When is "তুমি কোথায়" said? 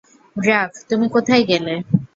0.89-1.43